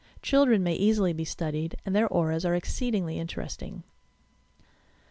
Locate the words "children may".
0.23-0.73